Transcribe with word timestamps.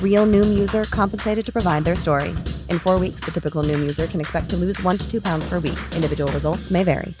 Real 0.00 0.24
Noom 0.26 0.56
user 0.56 0.84
compensated 0.84 1.44
to 1.44 1.52
provide 1.52 1.84
their 1.84 1.96
story. 1.96 2.30
In 2.70 2.78
four 2.78 3.00
weeks, 3.00 3.24
the 3.24 3.32
typical 3.32 3.64
Noom 3.64 3.80
user 3.80 4.06
can 4.06 4.20
expect 4.20 4.48
to 4.50 4.56
lose 4.56 4.80
one 4.82 4.96
to 4.96 5.10
two 5.10 5.20
pounds 5.20 5.44
per 5.50 5.58
week. 5.58 5.78
Individual 5.96 6.30
results 6.32 6.70
may 6.70 6.84
vary. 6.84 7.14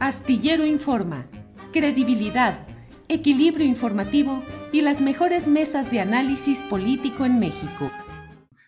Astillero 0.00 0.66
Informa, 0.66 1.26
credibilidad, 1.72 2.66
equilibrio 3.08 3.64
informativo 3.64 4.42
y 4.72 4.80
las 4.80 5.00
mejores 5.00 5.46
mesas 5.46 5.92
de 5.92 6.00
análisis 6.00 6.60
político 6.62 7.24
en 7.24 7.38
México. 7.38 7.88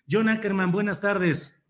John 0.08 0.28
Ackerman, 0.28 0.70
buenas 0.70 1.00
tardes. 1.00 1.60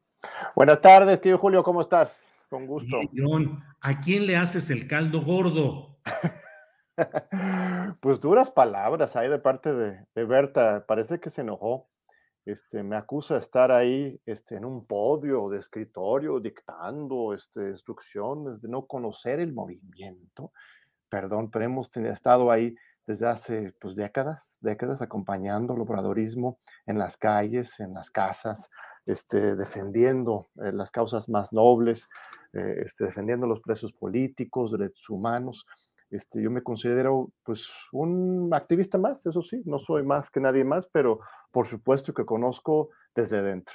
Buenas 0.55 0.83
tardes, 0.83 1.21
querido 1.21 1.39
Julio, 1.39 1.63
¿cómo 1.63 1.81
estás? 1.81 2.21
Con 2.51 2.67
gusto. 2.67 3.01
John, 3.17 3.63
¿a 3.81 4.01
quién 4.01 4.27
le 4.27 4.37
haces 4.37 4.69
el 4.69 4.87
caldo 4.87 5.23
gordo? 5.23 5.99
pues 8.01 8.21
duras 8.21 8.51
palabras 8.51 9.17
ahí 9.17 9.29
de 9.29 9.39
parte 9.39 9.73
de, 9.73 10.07
de, 10.15 10.25
Berta. 10.25 10.85
Parece 10.87 11.21
que 11.21 11.31
se 11.31 11.43
enojó. 11.43 11.89
Este, 12.45 12.83
me 12.83 12.97
acusa 12.97 13.35
de 13.35 13.41
estar 13.41 13.73
ahí 13.73 14.21
este, 14.27 14.57
en 14.57 14.67
un 14.67 14.87
podio 14.87 15.49
de 15.49 15.59
escritorio 15.59 16.41
dictando 16.41 17.33
este, 17.33 17.71
instrucciones, 17.71 18.61
de 18.61 18.69
no 18.69 18.87
conocer 18.87 19.41
el 19.41 19.55
movimiento. 19.55 20.53
Perdón, 21.09 21.51
pero 21.51 21.65
hemos 21.65 21.91
estado 21.97 22.51
ahí 22.51 22.75
desde 23.07 23.27
hace 23.27 23.75
pues, 23.81 23.95
décadas, 23.95 24.53
décadas 24.61 25.03
acompañando 25.03 25.75
el 25.75 25.81
obradorismo 25.81 26.59
en 26.87 26.99
las 26.99 27.17
calles, 27.17 27.79
en 27.81 27.95
las 27.95 28.11
casas, 28.11 28.71
este, 29.07 29.57
defendiendo 29.57 30.49
eh, 30.57 30.73
las 30.73 30.91
causas 30.91 31.29
más 31.29 31.53
nobles, 31.53 32.09
eh, 32.53 32.83
este, 32.85 33.05
defendiendo 33.05 33.47
los 33.47 33.61
presos 33.61 33.93
políticos, 33.93 34.73
derechos 34.73 35.09
humanos. 35.11 35.67
Este, 36.15 36.41
yo 36.41 36.49
me 36.49 36.63
considero 36.63 37.33
pues 37.43 37.69
un 37.91 38.49
activista 38.53 38.99
más, 38.99 39.27
eso 39.27 39.43
sí, 39.43 39.63
no 39.67 39.81
soy 39.81 40.05
más 40.05 40.31
que 40.31 40.39
nadie 40.39 40.63
más, 40.63 40.87
pero 40.87 41.19
por 41.51 41.67
supuesto 41.67 42.15
que 42.15 42.25
conozco 42.25 42.91
desde 43.17 43.43
dentro 43.43 43.75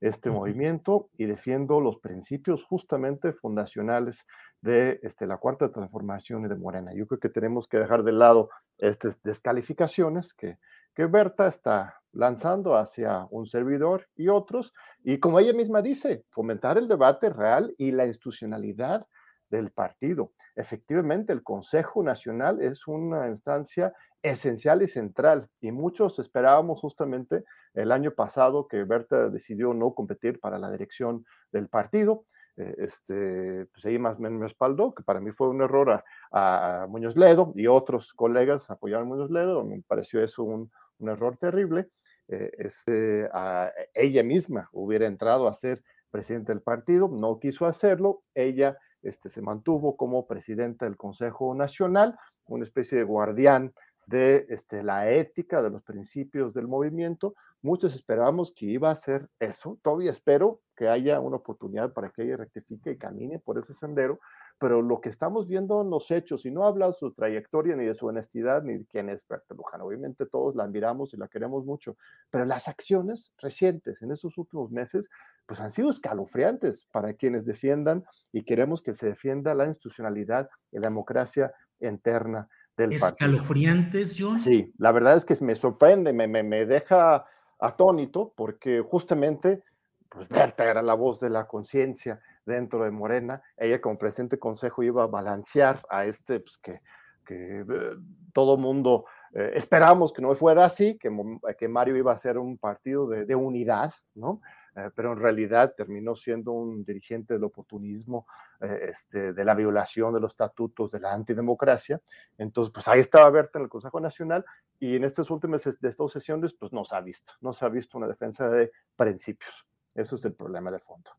este 0.00 0.30
movimiento 0.30 1.10
y 1.18 1.26
defiendo 1.26 1.80
los 1.80 1.98
principios 1.98 2.64
justamente 2.64 3.32
fundacionales 3.32 4.24
de 4.62 5.00
este, 5.02 5.26
la 5.26 5.36
cuarta 5.36 5.70
transformación 5.72 6.44
y 6.44 6.48
de 6.48 6.54
Morena. 6.54 6.92
Yo 6.94 7.06
creo 7.06 7.20
que 7.20 7.28
tenemos 7.28 7.66
que 7.66 7.78
dejar 7.78 8.02
de 8.04 8.12
lado 8.12 8.50
estas 8.78 9.20
descalificaciones 9.22 10.32
que, 10.32 10.58
que 10.94 11.06
Berta 11.06 11.48
está 11.48 12.00
lanzando 12.12 12.76
hacia 12.76 13.26
un 13.30 13.46
servidor 13.46 14.06
y 14.16 14.28
otros, 14.28 14.72
y 15.02 15.18
como 15.18 15.38
ella 15.38 15.52
misma 15.52 15.82
dice, 15.82 16.24
fomentar 16.30 16.78
el 16.78 16.88
debate 16.88 17.28
real 17.30 17.74
y 17.76 17.90
la 17.90 18.06
institucionalidad 18.06 19.06
del 19.50 19.70
partido. 19.70 20.32
Efectivamente, 20.56 21.32
el 21.32 21.42
Consejo 21.42 22.02
Nacional 22.02 22.60
es 22.62 22.86
una 22.86 23.28
instancia 23.28 23.92
esencial 24.22 24.82
y 24.82 24.86
central, 24.86 25.48
y 25.60 25.72
muchos 25.72 26.18
esperábamos 26.18 26.80
justamente 26.80 27.44
el 27.74 27.90
año 27.92 28.12
pasado 28.12 28.68
que 28.68 28.84
Berta 28.84 29.28
decidió 29.28 29.72
no 29.74 29.94
competir 29.94 30.40
para 30.40 30.58
la 30.58 30.70
dirección 30.70 31.24
del 31.52 31.68
partido. 31.68 32.26
Eh, 32.56 32.74
este, 32.78 33.66
pues 33.72 33.86
ahí 33.86 33.98
más 33.98 34.18
me 34.18 34.28
respaldó, 34.28 34.94
que 34.94 35.02
para 35.02 35.20
mí 35.20 35.30
fue 35.30 35.48
un 35.48 35.62
error 35.62 36.02
a, 36.32 36.86
Muñoz 36.88 37.16
Ledo 37.16 37.52
y 37.54 37.66
otros 37.66 38.12
colegas 38.12 38.70
apoyaron 38.70 39.06
a 39.06 39.08
Muñoz 39.08 39.30
Ledo, 39.30 39.64
me 39.64 39.82
pareció 39.82 40.22
eso 40.22 40.42
un, 40.42 40.70
un 40.98 41.08
error 41.08 41.36
terrible. 41.36 41.88
Eh, 42.28 42.50
este, 42.58 43.28
a, 43.32 43.72
ella 43.94 44.22
misma 44.22 44.68
hubiera 44.72 45.06
entrado 45.06 45.48
a 45.48 45.54
ser 45.54 45.82
presidente 46.10 46.52
del 46.52 46.62
partido, 46.62 47.08
no 47.08 47.38
quiso 47.40 47.66
hacerlo, 47.66 48.22
ella 48.34 48.76
este, 49.02 49.30
se 49.30 49.42
mantuvo 49.42 49.96
como 49.96 50.26
presidenta 50.26 50.84
del 50.84 50.96
Consejo 50.96 51.54
Nacional, 51.54 52.18
una 52.46 52.64
especie 52.64 52.98
de 52.98 53.04
guardián 53.04 53.72
de 54.06 54.46
este, 54.48 54.82
la 54.82 55.10
ética, 55.10 55.62
de 55.62 55.70
los 55.70 55.82
principios 55.82 56.52
del 56.52 56.66
movimiento. 56.66 57.34
Muchos 57.62 57.94
esperábamos 57.94 58.52
que 58.52 58.66
iba 58.66 58.90
a 58.90 58.96
ser 58.96 59.28
eso. 59.38 59.78
Todavía 59.82 60.10
espero 60.10 60.60
que 60.76 60.88
haya 60.88 61.20
una 61.20 61.36
oportunidad 61.36 61.92
para 61.92 62.10
que 62.10 62.22
ella 62.22 62.36
rectifique 62.38 62.90
y 62.90 62.98
camine 62.98 63.38
por 63.38 63.58
ese 63.58 63.72
sendero, 63.72 64.18
pero 64.60 64.82
lo 64.82 65.00
que 65.00 65.08
estamos 65.08 65.48
viendo 65.48 65.80
en 65.80 65.88
los 65.88 66.10
hechos, 66.10 66.44
y 66.44 66.50
no 66.50 66.64
habla 66.64 66.88
de 66.88 66.92
su 66.92 67.12
trayectoria, 67.12 67.74
ni 67.76 67.86
de 67.86 67.94
su 67.94 68.06
honestidad, 68.06 68.62
ni 68.62 68.76
de 68.76 68.84
quién 68.84 69.08
es 69.08 69.26
Berta 69.26 69.54
Luján, 69.54 69.80
obviamente 69.80 70.26
todos 70.26 70.54
la 70.54 70.64
admiramos 70.64 71.14
y 71.14 71.16
la 71.16 71.28
queremos 71.28 71.64
mucho, 71.64 71.96
pero 72.30 72.44
las 72.44 72.68
acciones 72.68 73.32
recientes 73.38 74.02
en 74.02 74.12
estos 74.12 74.36
últimos 74.36 74.70
meses, 74.70 75.08
pues 75.46 75.62
han 75.62 75.70
sido 75.70 75.88
escalofriantes 75.88 76.86
para 76.92 77.14
quienes 77.14 77.46
defiendan 77.46 78.04
y 78.32 78.42
queremos 78.42 78.82
que 78.82 78.92
se 78.92 79.06
defienda 79.06 79.54
la 79.54 79.64
institucionalidad 79.64 80.50
y 80.70 80.76
la 80.76 80.88
democracia 80.88 81.54
interna 81.80 82.46
del 82.76 82.92
¿Escalofriantes, 82.92 84.14
John? 84.18 84.40
Sí, 84.40 84.74
la 84.76 84.92
verdad 84.92 85.16
es 85.16 85.24
que 85.24 85.42
me 85.42 85.54
sorprende, 85.54 86.12
me, 86.12 86.28
me, 86.28 86.42
me 86.42 86.66
deja 86.66 87.24
atónito, 87.58 88.34
porque 88.36 88.82
justamente, 88.82 89.62
pues 90.10 90.28
Berta 90.28 90.70
era 90.70 90.82
la 90.82 90.94
voz 90.94 91.18
de 91.18 91.30
la 91.30 91.46
conciencia, 91.46 92.20
dentro 92.44 92.84
de 92.84 92.90
Morena. 92.90 93.42
Ella 93.56 93.80
como 93.80 93.98
presidente 93.98 94.36
del 94.36 94.40
consejo 94.40 94.82
iba 94.82 95.02
a 95.02 95.06
balancear 95.06 95.82
a 95.88 96.04
este, 96.04 96.40
pues 96.40 96.58
que, 96.58 96.80
que 97.24 97.60
eh, 97.60 97.96
todo 98.32 98.56
mundo 98.56 99.04
eh, 99.32 99.52
esperamos 99.54 100.12
que 100.12 100.22
no 100.22 100.34
fuera 100.34 100.64
así, 100.64 100.98
que, 100.98 101.10
que, 101.58 101.68
Mario 101.68 101.96
iba 101.96 102.12
a 102.12 102.18
ser 102.18 102.38
un 102.38 102.58
partido 102.58 103.06
de, 103.06 103.24
de 103.24 103.34
unidad, 103.34 103.92
¿no? 104.14 104.40
Eh, 104.76 104.90
pero 104.94 105.12
en 105.12 105.18
realidad 105.18 105.74
terminó 105.76 106.14
siendo 106.14 106.52
un 106.52 106.84
dirigente 106.84 107.34
del 107.34 107.44
oportunismo, 107.44 108.26
este, 108.60 109.32
de 109.32 109.44
la 109.44 109.54
violación 109.54 110.12
de 110.12 110.20
los 110.20 110.32
estatutos, 110.32 110.90
de 110.90 111.00
la 111.00 111.14
antidemocracia. 111.14 112.00
Entonces, 112.36 112.70
pues 112.72 112.86
ahí 112.88 113.00
estaba 113.00 113.30
Berta 113.30 113.58
en 113.58 113.64
el 113.64 113.70
Consejo 113.70 114.00
Nacional 114.00 114.44
y 114.78 114.96
en 114.96 115.04
estas 115.04 115.30
últimas 115.30 115.64
de 115.64 115.88
estas 115.88 116.12
sesiones, 116.12 116.52
pues 116.52 116.72
no 116.72 116.84
se 116.84 116.94
ha 116.94 117.00
visto, 117.00 117.32
no 117.40 117.54
se 117.54 117.64
ha 117.64 117.68
visto 117.68 117.96
una 117.96 118.06
defensa 118.06 118.50
de 118.50 118.70
principios. 118.96 119.66
Eso 119.94 120.16
es 120.16 120.24
el 120.24 120.34
problema 120.34 120.70
de 120.70 120.78
fondo. 120.78 121.10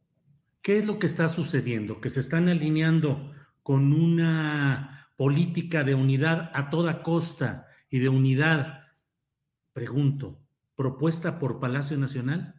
¿Qué 0.61 0.77
es 0.77 0.85
lo 0.85 0.99
que 0.99 1.07
está 1.07 1.27
sucediendo? 1.27 2.01
Que 2.01 2.09
se 2.09 2.19
están 2.19 2.47
alineando 2.47 3.31
con 3.63 3.93
una 3.93 5.09
política 5.17 5.83
de 5.83 5.95
unidad 5.95 6.51
a 6.53 6.69
toda 6.69 7.01
costa 7.01 7.65
y 7.89 7.99
de 7.99 8.09
unidad, 8.09 8.83
pregunto, 9.73 10.39
propuesta 10.75 11.39
por 11.39 11.59
Palacio 11.59 11.97
Nacional? 11.97 12.55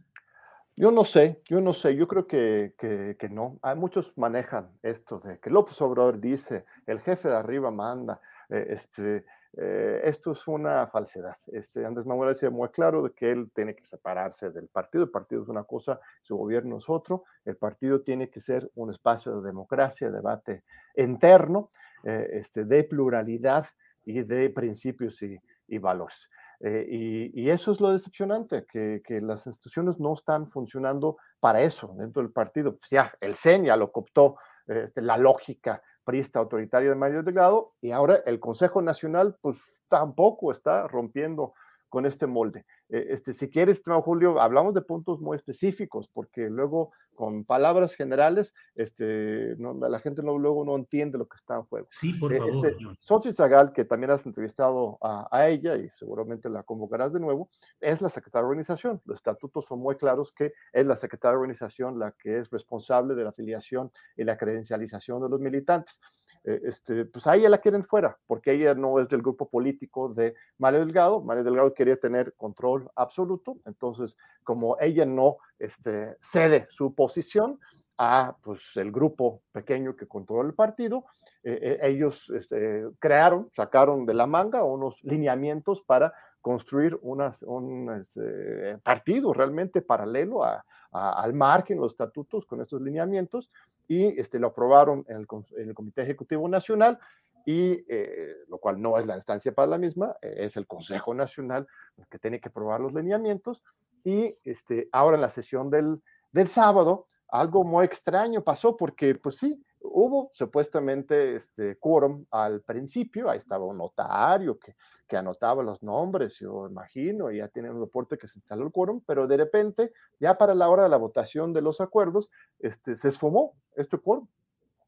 Yo 0.74 0.90
no 0.90 1.04
sé, 1.04 1.42
yo 1.44 1.60
no 1.60 1.74
sé, 1.74 1.94
yo 1.96 2.08
creo 2.08 2.26
que, 2.26 2.74
que, 2.78 3.28
no. 3.28 3.58
Hay 3.62 3.76
muchos 3.76 4.16
manejan 4.16 4.70
esto 4.82 5.20
de 5.20 5.38
que 5.38 5.50
López 5.50 5.80
Obrador 5.80 6.18
dice, 6.18 6.64
el 6.86 7.00
jefe 7.00 7.28
de 7.28 7.36
arriba 7.36 7.70
manda, 7.70 8.20
eh, 8.48 8.66
este, 8.70 9.24
eh, 9.54 10.00
esto 10.04 10.32
es 10.32 10.46
una 10.48 10.86
falsedad. 10.86 11.36
Este, 11.46 11.84
Andrés 11.84 12.06
Manuel 12.06 12.30
decía 12.30 12.50
muy 12.50 12.68
claro 12.70 13.02
de 13.02 13.12
que 13.12 13.30
él 13.30 13.50
tiene 13.54 13.74
que 13.74 13.84
separarse 13.84 14.50
del 14.50 14.68
partido. 14.68 15.04
El 15.04 15.10
partido 15.10 15.42
es 15.42 15.48
una 15.48 15.64
cosa, 15.64 16.00
su 16.22 16.36
gobierno 16.36 16.78
es 16.78 16.88
otro. 16.88 17.24
El 17.44 17.56
partido 17.56 18.00
tiene 18.00 18.30
que 18.30 18.40
ser 18.40 18.70
un 18.74 18.90
espacio 18.90 19.40
de 19.40 19.46
democracia, 19.46 20.10
debate 20.10 20.64
interno, 20.96 21.70
eh, 22.04 22.28
este, 22.32 22.64
de 22.64 22.84
pluralidad 22.84 23.66
y 24.04 24.22
de 24.22 24.48
principios 24.50 25.20
y, 25.22 25.38
valores. 25.78 26.28
Eh, 26.60 26.86
y, 27.34 27.48
eso 27.48 27.72
es 27.72 27.80
lo 27.80 27.90
decepcionante, 27.92 28.66
que, 28.66 29.20
las 29.22 29.46
instituciones 29.46 29.98
no 29.98 30.12
están 30.12 30.46
funcionando 30.46 31.16
para 31.40 31.60
eso 31.62 31.94
dentro 31.98 32.22
del 32.22 32.32
partido. 32.32 32.76
Pues 32.76 32.90
ya, 32.90 33.12
el 33.20 33.36
CEN 33.36 33.64
ya 33.64 33.76
lo 33.76 33.90
cooptó, 33.90 34.36
este, 34.66 35.02
la 35.02 35.16
lógica 35.16 35.82
prista 36.04 36.38
autoritario 36.38 36.90
de 36.90 36.96
Mario 36.96 37.22
Delgado, 37.22 37.72
y 37.80 37.90
ahora 37.90 38.20
el 38.26 38.40
Consejo 38.40 38.82
Nacional, 38.82 39.36
pues 39.40 39.56
tampoco 39.88 40.50
está 40.52 40.88
rompiendo 40.88 41.54
con 41.88 42.06
este 42.06 42.26
molde. 42.26 42.64
Eh, 42.88 43.08
este, 43.10 43.34
si 43.34 43.50
quieres, 43.50 43.82
Julio, 44.02 44.40
hablamos 44.40 44.72
de 44.72 44.80
puntos 44.80 45.20
muy 45.20 45.36
específicos, 45.36 46.08
porque 46.08 46.48
luego 46.48 46.92
con 47.14 47.44
palabras 47.44 47.94
generales, 47.94 48.54
este, 48.74 49.54
no, 49.58 49.74
la 49.74 49.98
gente 49.98 50.22
no, 50.22 50.38
luego 50.38 50.64
no 50.64 50.76
entiende 50.76 51.18
lo 51.18 51.28
que 51.28 51.36
está 51.36 51.56
en 51.56 51.62
juego. 51.64 51.88
Sí, 51.90 52.14
por 52.14 52.34
favor. 52.34 52.66
Este, 52.66 52.76
Xochitl 52.98 53.34
Zagal, 53.34 53.72
que 53.72 53.84
también 53.84 54.10
has 54.10 54.26
entrevistado 54.26 54.98
a, 55.00 55.28
a, 55.30 55.48
ella 55.48 55.76
y 55.76 55.88
seguramente 55.90 56.48
la 56.48 56.62
convocarás 56.62 57.12
de 57.12 57.20
nuevo, 57.20 57.48
es 57.80 58.00
la 58.00 58.08
secretaria 58.08 58.42
de 58.42 58.48
organización. 58.48 59.00
Los 59.04 59.16
estatutos 59.16 59.66
son 59.66 59.80
muy 59.80 59.96
claros 59.96 60.32
que 60.32 60.52
es 60.72 60.86
la 60.86 60.96
secretaria 60.96 61.32
de 61.32 61.38
organización 61.38 61.98
la 61.98 62.12
que 62.12 62.38
es 62.38 62.50
responsable 62.50 63.14
de 63.14 63.24
la 63.24 63.30
afiliación 63.30 63.90
y 64.16 64.24
la 64.24 64.36
credencialización 64.36 65.22
de 65.22 65.28
los 65.28 65.40
militantes. 65.40 66.00
Eh, 66.44 66.60
este, 66.64 67.04
pues 67.04 67.26
a 67.26 67.36
ella 67.36 67.48
la 67.48 67.58
quieren 67.58 67.84
fuera, 67.84 68.18
porque 68.26 68.52
ella 68.52 68.74
no 68.74 68.98
es 68.98 69.08
del 69.08 69.22
grupo 69.22 69.48
político 69.48 70.08
de 70.08 70.34
Mario 70.58 70.80
Delgado. 70.80 71.20
Mario 71.20 71.44
Delgado 71.44 71.72
quería 71.72 71.96
tener 71.98 72.34
control 72.34 72.90
absoluto, 72.96 73.58
entonces 73.64 74.16
como 74.42 74.76
ella 74.80 75.04
no 75.04 75.36
este, 75.58 76.16
cede 76.20 76.66
su 76.68 76.94
posición 76.94 77.60
a 77.98 78.36
pues, 78.42 78.62
el 78.74 78.90
grupo 78.90 79.42
pequeño 79.52 79.94
que 79.94 80.08
controla 80.08 80.48
el 80.48 80.54
partido, 80.54 81.04
eh, 81.44 81.58
eh, 81.62 81.78
ellos 81.82 82.30
este, 82.30 82.88
crearon, 82.98 83.48
sacaron 83.54 84.04
de 84.06 84.14
la 84.14 84.26
manga 84.26 84.64
unos 84.64 84.98
lineamientos 85.04 85.82
para 85.82 86.12
construir 86.40 86.98
unas, 87.02 87.42
un 87.42 87.88
este, 88.00 88.78
partido 88.78 89.32
realmente 89.32 89.80
paralelo 89.82 90.42
a, 90.42 90.64
al 90.92 91.32
margen, 91.32 91.80
los 91.80 91.92
estatutos 91.92 92.44
con 92.44 92.60
estos 92.60 92.82
lineamientos, 92.82 93.50
y 93.88 94.18
este, 94.18 94.38
lo 94.38 94.48
aprobaron 94.48 95.04
en 95.08 95.16
el, 95.16 95.26
Comité 95.74 96.02
Ejecutivo 96.02 96.48
Nacional, 96.48 96.98
y 97.44 97.84
eh, 97.88 98.36
lo 98.48 98.58
cual 98.58 98.80
no 98.80 98.98
es 98.98 99.06
la 99.06 99.16
instancia 99.16 99.52
para 99.52 99.66
la 99.68 99.78
misma, 99.78 100.16
eh, 100.22 100.34
es 100.38 100.56
el 100.56 100.66
Consejo 100.66 101.12
Nacional 101.12 101.66
que 102.08 102.18
tiene 102.18 102.40
que 102.40 102.48
aprobar 102.48 102.80
los 102.80 102.94
lineamientos, 102.94 103.62
y 104.04 104.36
este, 104.44 104.88
ahora 104.92 105.16
en 105.16 105.22
la 105.22 105.28
sesión 105.28 105.70
del, 105.70 106.00
del 106.32 106.48
sábado, 106.48 107.06
algo 107.28 107.64
muy 107.64 107.84
extraño 107.84 108.42
pasó 108.42 108.76
porque, 108.76 109.14
pues 109.14 109.36
sí, 109.36 109.60
hubo 109.82 110.30
supuestamente 110.32 111.34
este 111.34 111.76
quórum 111.78 112.24
al 112.30 112.62
principio, 112.62 113.28
ahí 113.28 113.38
estaba 113.38 113.64
un 113.64 113.78
notario 113.78 114.58
que, 114.58 114.76
que 115.06 115.16
anotaba 115.16 115.62
los 115.62 115.82
nombres, 115.82 116.38
yo 116.38 116.66
imagino, 116.68 117.30
ya 117.30 117.48
tiene 117.48 117.70
un 117.70 117.80
reporte 117.80 118.16
que 118.16 118.28
se 118.28 118.38
instaló 118.38 118.64
el 118.64 118.72
quórum, 118.72 119.02
pero 119.06 119.26
de 119.26 119.36
repente, 119.36 119.92
ya 120.18 120.38
para 120.38 120.54
la 120.54 120.68
hora 120.70 120.84
de 120.84 120.88
la 120.88 120.96
votación 120.96 121.52
de 121.52 121.62
los 121.62 121.80
acuerdos, 121.80 122.30
este, 122.58 122.94
se 122.94 123.08
esfumó 123.08 123.54
este 123.76 123.98
quórum. 123.98 124.26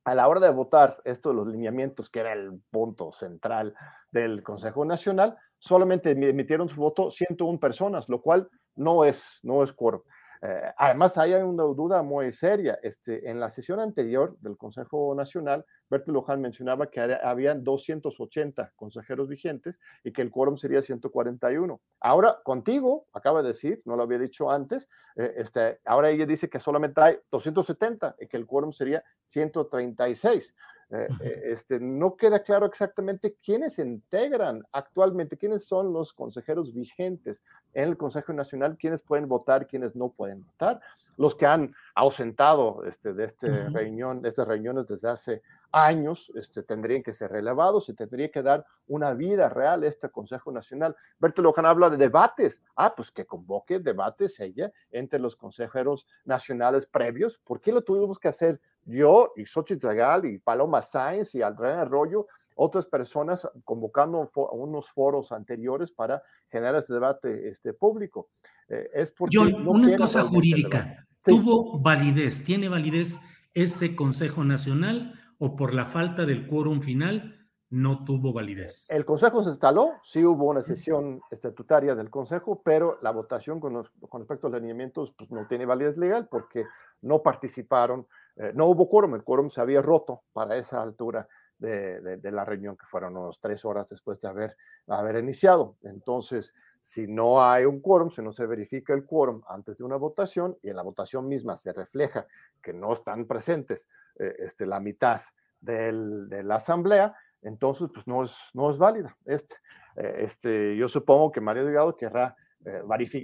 A 0.05 0.15
la 0.15 0.29
hora 0.29 0.41
de 0.41 0.51
votar 0.51 1.01
esto 1.05 1.31
de 1.31 1.37
los 1.37 1.47
lineamientos, 1.47 2.11
que 2.11 2.21
era 2.21 2.35
el 2.35 2.61
punto 2.71 3.11
central 3.11 3.75
del 4.11 4.43
Consejo 4.43 4.85
Nacional, 4.85 5.39
solamente 5.59 6.11
emitieron 6.11 6.69
su 6.69 6.81
voto 6.81 7.11
101 7.11 7.59
personas, 7.59 8.09
lo 8.09 8.21
cual 8.21 8.51
no 8.77 9.05
es, 9.05 9.41
no 9.43 9.63
es 9.63 9.73
quórum. 9.73 10.03
Eh, 10.43 10.73
además, 10.95 11.19
hay 11.19 11.33
una 11.35 11.65
duda 11.65 12.03
muy 12.03 12.33
seria. 12.33 12.79
Este, 12.83 13.29
en 13.29 13.41
la 13.41 13.51
sesión 13.51 13.81
anterior 13.81 14.37
del 14.41 14.57
Consejo 14.57 15.13
Nacional, 15.15 15.65
Bertil 15.91 16.15
Luján 16.15 16.41
mencionaba 16.41 16.89
que 16.89 17.01
había 17.01 17.55
280 17.55 18.73
consejeros 18.77 19.29
vigentes 19.29 19.81
y 20.05 20.13
que 20.13 20.23
el 20.23 20.31
quórum 20.31 20.57
sería 20.57 20.83
141. 20.83 21.81
Ahora, 22.01 22.39
contigo, 22.45 23.07
acaba 23.13 23.43
de 23.43 23.49
decir, 23.49 23.83
no 23.85 23.97
lo 23.97 24.05
había 24.05 24.19
dicho 24.19 24.51
antes, 24.51 24.89
eh, 25.17 25.35
este, 25.37 25.81
ahora 25.85 26.11
ella 26.11 26.27
dice 26.27 26.49
que 26.49 26.61
solamente 26.61 27.01
hay 27.01 27.19
270 27.31 28.15
y 28.21 28.29
que 28.29 28.37
el 28.37 28.47
quórum 28.47 28.73
sería 28.73 29.03
136. 29.27 30.55
Eh, 30.95 31.09
eh, 31.21 31.43
este, 31.47 31.81
no 31.81 32.17
queda 32.17 32.41
claro 32.43 32.67
exactamente 32.67 33.37
quiénes 33.45 33.79
integran 33.79 34.65
actualmente, 34.71 35.37
quiénes 35.37 35.65
son 35.65 35.93
los 35.93 36.13
consejeros 36.13 36.73
vigentes 36.73 37.43
en 37.73 37.89
el 37.89 37.97
Consejo 37.97 38.33
Nacional, 38.33 38.77
quiénes 38.79 39.01
pueden 39.01 39.27
votar, 39.27 39.67
quiénes 39.67 39.97
no 39.97 40.11
pueden 40.11 40.45
votar. 40.45 40.81
Los 41.17 41.35
que 41.35 41.47
han 41.47 41.75
ausentado 41.95 42.85
este, 42.85 43.13
de, 43.13 43.25
este 43.25 43.69
reunión, 43.69 44.21
de 44.21 44.29
estas 44.29 44.49
reuniones 44.49 44.89
desde 44.89 45.09
hace 45.09 45.43
años 45.71 46.31
este, 46.35 46.63
tendrían 46.63 47.03
que 47.03 47.13
ser 47.13 47.31
relevados 47.31 47.89
y 47.89 47.95
tendría 47.95 48.31
que 48.31 48.43
dar 48.43 48.65
una 48.87 49.15
vida 49.15 49.49
real 49.49 49.83
a 49.83 49.87
este 49.87 50.09
Consejo 50.09 50.53
Nacional. 50.53 50.97
Berto 51.19 51.43
Loján 51.43 51.67
habla 51.67 51.91
de 51.91 51.97
debates. 51.97 52.63
Ah, 52.77 52.95
pues 52.95 53.11
que 53.11 53.27
convoque 53.27 53.79
debates 53.79 54.39
ella 54.41 54.73
entre 54.91 55.19
los 55.19 55.37
consejeros 55.37 56.07
nacionales 56.25 56.87
previos. 56.87 57.39
¿Por 57.39 57.61
qué 57.61 57.73
lo 57.73 57.83
tuvimos 57.83 58.19
que 58.19 58.29
hacer 58.29 58.61
yo 58.87 59.33
y 59.37 59.47
Xochitl 59.47 59.81
Zagal 59.81 60.27
y 60.27 60.39
Paloma 60.39 60.83
Sáenz 60.83 61.35
y 61.35 61.43
Andrea 61.43 61.81
Arroyo, 61.81 62.27
otras 62.57 62.87
personas 62.87 63.49
convocando 63.65 64.31
unos 64.53 64.91
foros 64.91 65.33
anteriores 65.33 65.91
para 65.91 66.23
generar 66.49 66.77
este 66.77 66.95
debate 66.95 67.49
este, 67.49 67.73
público. 67.73 68.31
Eh, 68.69 68.91
es 68.95 69.13
porque 69.13 69.39
una 69.39 69.97
cosa 69.97 70.23
jurídica, 70.25 71.07
¿tuvo 71.23 71.79
validez, 71.81 72.45
tiene 72.45 72.69
validez 72.69 73.19
ese 73.55 73.95
Consejo 73.97 74.45
Nacional 74.45 75.15
o 75.39 75.57
por 75.57 75.75
la 75.75 75.87
falta 75.87 76.25
del 76.25 76.47
quórum 76.47 76.81
final 76.81 77.41
no 77.71 78.05
tuvo 78.05 78.33
validez? 78.33 78.87
El 78.89 79.05
Consejo 79.05 79.43
se 79.43 79.51
instaló, 79.51 79.95
sí 80.05 80.25
hubo 80.25 80.49
una 80.49 80.63
sesión 80.63 81.21
estatutaria 81.31 81.95
del 81.97 82.11
Consejo, 82.11 82.63
pero 82.65 82.99
la 83.03 83.11
votación 83.11 83.59
con, 83.59 83.85
con 84.09 84.21
respecto 84.21 84.47
a 84.47 84.51
los 84.51 84.61
lineamientos 84.61 85.13
pues, 85.19 85.31
no 85.31 85.47
tiene 85.49 85.67
validez 85.67 85.97
legal 85.97 86.29
porque 86.31 86.67
no 87.03 87.23
participaron 87.23 88.07
eh, 88.37 88.53
no 88.55 88.67
hubo 88.67 88.89
quórum, 88.89 89.15
el 89.15 89.23
quórum 89.23 89.51
se 89.51 89.61
había 89.61 89.81
roto 89.81 90.23
para 90.33 90.57
esa 90.57 90.83
altura 90.83 91.29
de, 91.59 92.31
la 92.33 92.45
reunión, 92.45 92.77
que 92.77 92.85
fueron 92.85 93.17
unos 93.17 93.41
tres 93.41 93.65
horas 93.65 93.89
después 93.89 94.21
de 94.21 94.29
haber, 94.29 95.17
iniciado. 95.17 95.77
Entonces, 95.83 96.53
si 96.83 97.07
no 97.07 97.43
hay 97.43 97.65
un 97.65 97.81
quórum, 97.81 98.11
si 98.11 98.21
no 98.23 98.33
se 98.33 98.47
verifica 98.47 98.93
el 98.93 99.07
quórum 99.07 99.41
antes 99.49 99.79
de 99.79 99.85
una 99.85 99.97
votación 99.97 100.59
y 100.63 100.71
en 100.71 100.77
la 100.77 100.83
votación 100.83 101.27
misma 101.27 101.57
se 101.57 101.73
refleja 101.73 102.27
que 102.61 102.75
no 102.75 102.93
están 102.93 103.27
presentes 103.27 103.89
eh, 104.19 104.35
este, 104.41 104.67
la 104.67 104.81
mitad 104.81 105.23
de 105.61 106.43
la 106.43 106.57
asamblea, 106.57 107.15
entonces 107.41 107.89
pues 107.95 108.07
no 108.07 108.25
es, 108.25 108.79
válida. 108.79 109.17
Este, 109.25 109.55
eh, 109.97 110.17
este, 110.19 110.77
yo 110.77 110.89
supongo 110.91 111.33
que 111.33 111.41
Mario 111.41 111.65
Delgado 111.65 111.97
querrá 111.97 112.37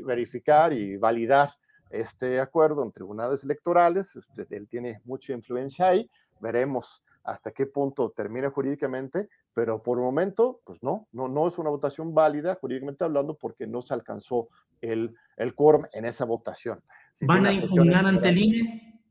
verificar 0.04 0.72
y 0.72 0.96
validar 0.96 1.50
este 1.90 2.40
acuerdo 2.40 2.82
en 2.82 2.92
tribunales 2.92 3.44
electorales. 3.44 4.16
Este, 4.16 4.46
él 4.56 4.68
tiene 4.68 5.00
mucha 5.04 5.32
influencia 5.32 5.88
ahí. 5.88 6.10
Veremos 6.40 7.02
hasta 7.24 7.50
qué 7.50 7.66
punto 7.66 8.10
termina 8.10 8.50
jurídicamente, 8.50 9.28
pero 9.52 9.82
por 9.82 9.98
el 9.98 10.04
momento, 10.04 10.60
pues 10.64 10.82
no, 10.82 11.06
no, 11.12 11.28
no 11.28 11.48
es 11.48 11.58
una 11.58 11.70
votación 11.70 12.14
válida 12.14 12.56
jurídicamente 12.60 13.04
hablando 13.04 13.34
porque 13.34 13.66
no 13.66 13.82
se 13.82 13.92
alcanzó 13.92 14.48
el, 14.80 15.14
el 15.36 15.54
quórum 15.54 15.84
en 15.92 16.06
esa 16.06 16.24
votación. 16.24 16.82
¿Van 17.22 17.46
a 17.46 17.52
impugnar 17.52 18.06
ante 18.06 18.28
el 18.30 18.38
INE? 18.38 19.02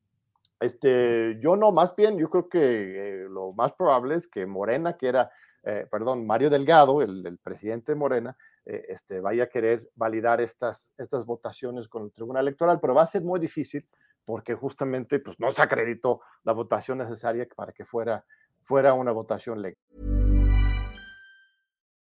Este, 0.60 1.40
yo 1.40 1.56
no, 1.56 1.72
más 1.72 1.96
bien, 1.96 2.18
yo 2.18 2.30
creo 2.30 2.50
que 2.50 2.60
eh, 2.60 3.30
lo 3.30 3.54
más 3.54 3.74
probable 3.74 4.16
es 4.16 4.28
que 4.28 4.46
Morena, 4.46 4.98
que 4.98 5.08
era, 5.08 5.32
eh, 5.64 5.88
perdón, 5.90 6.26
Mario 6.26 6.50
Delgado, 6.50 7.02
el, 7.02 7.26
el 7.26 7.38
presidente 7.38 7.94
de 7.94 7.98
Morena, 7.98 8.36
eh, 8.70 8.86
este, 8.90 9.20
vaya 9.20 9.46
a 9.46 9.48
querer 9.48 9.90
validar 9.96 10.40
estas, 10.42 10.94
estas 10.96 11.26
votaciones 11.26 11.88
con 11.88 12.04
el 12.04 12.12
Tribunal 12.12 12.44
Electoral, 12.44 12.80
pero 12.80 12.94
va 12.94 13.02
a 13.02 13.08
ser 13.08 13.24
muy 13.24 13.40
difícil 13.40 13.88
porque 14.26 14.54
justamente 14.54 15.18
pues, 15.18 15.40
no 15.40 15.52
se 15.52 15.64
acreditó 15.64 16.22
la 16.44 16.54
votación 16.54 17.00
necesaria 17.00 17.48
para 17.56 17.72
que 17.72 17.84
fuera, 17.84 18.24
fuera 18.64 18.94
una 18.94 19.12
votación 19.12 19.60
legal. 19.60 19.80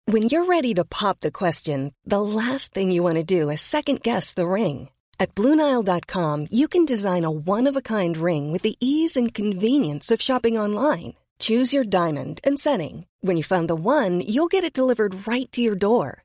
When 0.08 0.24
you're 0.24 0.46
ready 0.46 0.74
to 0.74 0.84
pop 0.84 1.20
the 1.20 1.32
question, 1.32 1.94
the 2.04 2.22
last 2.22 2.74
thing 2.74 2.90
you 2.90 3.04
want 3.04 3.18
to 3.18 3.24
do 3.24 3.52
is 3.52 3.62
second 3.62 4.02
guess 4.02 4.34
the 4.34 4.48
ring. 4.48 4.90
At 5.20 5.36
BlueNile.com, 5.36 6.48
you 6.50 6.68
can 6.68 6.86
design 6.86 7.24
a 7.24 7.30
one-of-a-kind 7.32 8.18
ring 8.18 8.52
with 8.52 8.64
the 8.64 8.76
ease 8.80 9.16
and 9.16 9.34
convenience 9.34 10.12
of 10.12 10.22
shopping 10.22 10.58
online. 10.58 11.14
Choose 11.38 11.74
your 11.74 11.84
diamond 11.84 12.40
and 12.44 12.60
setting. 12.60 13.06
When 13.22 13.38
you 13.38 13.44
find 13.44 13.68
the 13.68 13.76
one, 13.76 14.22
you'll 14.22 14.48
get 14.48 14.64
it 14.64 14.74
delivered 14.74 15.28
right 15.28 15.52
to 15.52 15.62
your 15.62 15.76
door. 15.76 16.25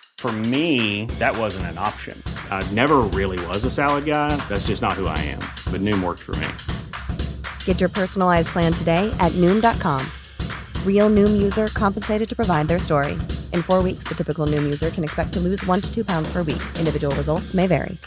For 0.21 0.31
me, 0.31 1.05
that 1.17 1.35
wasn't 1.35 1.65
an 1.71 1.79
option. 1.79 2.15
I 2.51 2.61
never 2.73 2.97
really 2.99 3.43
was 3.47 3.65
a 3.65 3.71
salad 3.71 4.05
guy. 4.05 4.35
That's 4.47 4.67
just 4.67 4.79
not 4.79 4.93
who 4.93 5.07
I 5.07 5.17
am. 5.17 5.39
But 5.71 5.81
Noom 5.81 6.03
worked 6.03 6.19
for 6.19 6.35
me. 6.35 6.47
Get 7.65 7.79
your 7.79 7.89
personalized 7.89 8.49
plan 8.49 8.71
today 8.71 9.11
at 9.19 9.31
Noom.com. 9.41 10.05
Real 10.85 11.09
Noom 11.09 11.41
user 11.41 11.69
compensated 11.69 12.29
to 12.29 12.35
provide 12.35 12.67
their 12.67 12.77
story. 12.77 13.13
In 13.51 13.63
four 13.63 13.81
weeks, 13.81 14.03
the 14.07 14.13
typical 14.13 14.45
Noom 14.45 14.61
user 14.63 14.91
can 14.91 15.03
expect 15.03 15.33
to 15.33 15.39
lose 15.39 15.65
one 15.65 15.81
to 15.81 15.91
two 15.91 16.05
pounds 16.05 16.31
per 16.31 16.43
week. 16.43 16.61
Individual 16.77 17.15
results 17.15 17.55
may 17.55 17.65
vary. 17.65 17.97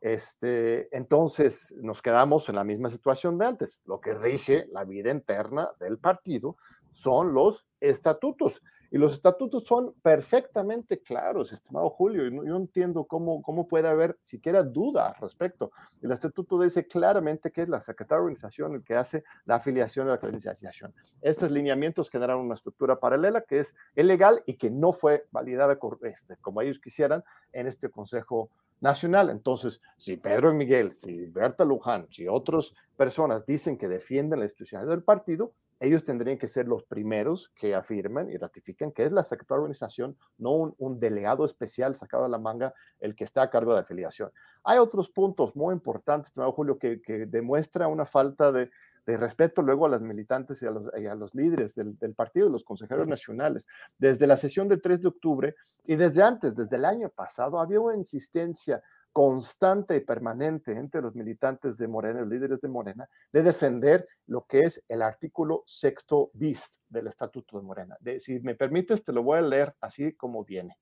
Este, 0.00 0.88
entonces 0.96 1.74
nos 1.82 2.00
quedamos 2.00 2.48
en 2.48 2.54
la 2.54 2.62
misma 2.62 2.88
situación 2.88 3.36
de 3.36 3.46
antes. 3.46 3.80
Lo 3.84 4.00
que 4.00 4.14
rige 4.14 4.66
la 4.70 4.84
vida 4.84 5.10
interna 5.10 5.70
del 5.80 5.98
partido 5.98 6.56
son 6.90 7.34
los 7.34 7.66
estatutos. 7.80 8.62
Y 8.90 8.96
los 8.96 9.12
estatutos 9.12 9.64
son 9.64 9.92
perfectamente 10.00 11.02
claros, 11.02 11.52
estimado 11.52 11.90
Julio. 11.90 12.26
Y 12.26 12.46
yo 12.46 12.56
entiendo 12.56 13.04
cómo, 13.04 13.42
cómo 13.42 13.68
puede 13.68 13.86
haber 13.86 14.18
siquiera 14.22 14.62
duda 14.62 15.08
al 15.08 15.14
respecto. 15.20 15.72
El 16.00 16.12
estatuto 16.12 16.60
dice 16.60 16.86
claramente 16.86 17.50
que 17.50 17.62
es 17.62 17.68
la 17.68 17.82
Secretaría 17.82 18.16
de 18.16 18.22
Organización 18.22 18.74
el 18.74 18.82
que 18.82 18.94
hace 18.94 19.24
la 19.44 19.56
afiliación 19.56 20.06
de 20.06 20.12
la 20.12 20.18
credencialización. 20.18 20.94
Estos 21.20 21.50
lineamientos 21.50 22.08
generan 22.08 22.38
una 22.38 22.54
estructura 22.54 22.98
paralela 22.98 23.42
que 23.42 23.60
es 23.60 23.74
ilegal 23.94 24.42
y 24.46 24.54
que 24.54 24.70
no 24.70 24.92
fue 24.92 25.26
validada 25.30 25.78
este, 26.02 26.36
como 26.38 26.62
ellos 26.62 26.80
quisieran 26.80 27.22
en 27.52 27.66
este 27.66 27.90
Consejo 27.90 28.50
Nacional. 28.80 29.28
Entonces, 29.28 29.82
si 29.98 30.16
Pedro 30.16 30.54
Miguel, 30.54 30.96
si 30.96 31.26
Berta 31.26 31.64
Luján, 31.64 32.06
si 32.10 32.26
otras 32.26 32.74
personas 32.96 33.44
dicen 33.44 33.76
que 33.76 33.88
defienden 33.88 34.38
la 34.38 34.46
institucionalidad 34.46 34.94
del 34.94 35.02
partido, 35.02 35.52
ellos 35.80 36.02
tendrían 36.02 36.38
que 36.38 36.48
ser 36.48 36.66
los 36.66 36.82
primeros 36.82 37.52
que 37.54 37.74
afirmen 37.74 38.30
y 38.30 38.36
ratifiquen 38.36 38.90
que 38.92 39.04
es 39.04 39.12
la 39.12 39.22
Secretaría 39.22 39.58
de 39.58 39.62
Organización, 39.62 40.16
no 40.36 40.74
un, 40.76 40.98
delegado 40.98 41.44
especial 41.44 41.94
sacado 41.94 42.24
de 42.24 42.30
la 42.30 42.38
manga 42.38 42.74
el 43.00 43.14
que 43.14 43.24
está 43.24 43.42
a 43.42 43.50
cargo 43.50 43.70
de 43.70 43.76
la 43.76 43.82
afiliación. 43.82 44.30
Hay 44.64 44.78
otros 44.78 45.08
puntos 45.08 45.54
muy 45.54 45.72
importantes, 45.72 46.32
Julio, 46.54 46.78
que, 46.78 47.00
que 47.00 47.26
demuestra 47.26 47.86
una 47.86 48.06
falta 48.06 48.50
de, 48.50 48.70
respeto 49.06 49.62
luego 49.62 49.86
a 49.86 49.88
las 49.88 50.02
militantes 50.02 50.60
y 50.60 50.66
a 50.66 50.70
los, 50.70 50.92
a 50.92 51.14
los 51.14 51.34
líderes 51.34 51.74
del, 51.74 51.96
del, 51.96 52.14
partido 52.14 52.46
y 52.46 52.52
los 52.52 52.62
consejeros 52.62 53.08
nacionales. 53.08 53.66
Desde 53.96 54.26
la 54.26 54.36
sesión 54.36 54.68
del 54.68 54.82
3 54.82 55.00
de 55.00 55.08
octubre 55.08 55.54
y 55.86 55.96
desde 55.96 56.22
antes, 56.22 56.54
desde 56.54 56.76
el 56.76 56.84
año 56.84 57.08
pasado, 57.08 57.58
había 57.58 57.80
una 57.80 57.96
insistencia 57.96 58.82
constante 59.18 59.96
y 59.96 60.00
permanente 60.00 60.70
entre 60.70 61.02
los 61.02 61.12
militantes 61.16 61.76
de 61.76 61.88
Morena, 61.88 62.20
los 62.20 62.28
líderes 62.28 62.60
de 62.60 62.68
Morena, 62.68 63.08
de 63.32 63.42
defender 63.42 64.06
lo 64.28 64.46
que 64.46 64.60
es 64.60 64.80
el 64.86 65.02
artículo 65.02 65.64
sexto 65.66 66.30
bis 66.34 66.80
del 66.88 67.08
Estatuto 67.08 67.58
de 67.58 67.64
Morena. 67.64 67.96
De, 67.98 68.20
si 68.20 68.38
me 68.38 68.54
permites, 68.54 69.02
te 69.02 69.12
lo 69.12 69.24
voy 69.24 69.38
a 69.38 69.42
leer 69.42 69.74
así 69.80 70.12
como 70.12 70.44
viene. 70.44 70.78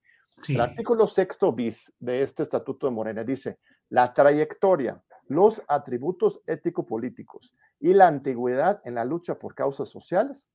El 0.49 0.61
artículo 0.61 1.07
sexto 1.07 1.51
bis 1.51 1.91
de 1.99 2.21
este 2.21 2.43
Estatuto 2.43 2.87
de 2.87 2.93
Morena 2.93 3.25
dice, 3.25 3.59
la 3.89 4.13
trayectoria, 4.13 5.03
los 5.29 5.63
atributos 5.67 6.43
ético-políticos 6.47 7.57
y 7.81 7.95
la 7.95 8.07
antigüedad 8.07 8.83
en 8.85 8.97
la 8.97 9.07
lucha 9.07 9.39
por 9.39 9.55
causas 9.55 9.89
sociales 9.89 10.51